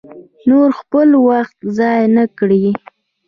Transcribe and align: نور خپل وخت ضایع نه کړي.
نور 0.47 0.69
خپل 0.79 1.07
وخت 1.27 1.57
ضایع 1.77 2.07
نه 2.15 2.23
کړي. 2.37 2.65